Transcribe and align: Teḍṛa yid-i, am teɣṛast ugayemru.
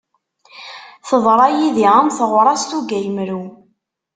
Teḍṛa 1.07 1.47
yid-i, 1.55 1.87
am 1.99 2.07
teɣṛast 2.17 2.71
ugayemru. 2.77 3.43